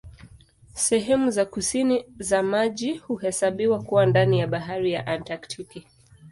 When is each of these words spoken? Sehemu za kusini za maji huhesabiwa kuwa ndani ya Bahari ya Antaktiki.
Sehemu 0.75 1.31
za 1.31 1.45
kusini 1.45 2.05
za 2.19 2.43
maji 2.43 2.93
huhesabiwa 2.97 3.83
kuwa 3.83 4.05
ndani 4.05 4.39
ya 4.39 4.47
Bahari 4.47 4.91
ya 4.91 5.07
Antaktiki. 5.07 5.87